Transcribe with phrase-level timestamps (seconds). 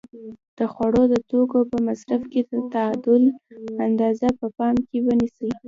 [0.57, 3.23] د خوړو د توکو په مصرف کې د تعادل
[3.87, 5.49] اندازه په پام کې ونیسئ.